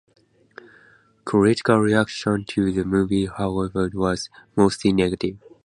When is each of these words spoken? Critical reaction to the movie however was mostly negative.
Critical 1.25 1.77
reaction 1.77 2.43
to 2.45 2.71
the 2.71 2.83
movie 2.83 3.27
however 3.27 3.91
was 3.93 4.31
mostly 4.55 4.91
negative. 4.93 5.37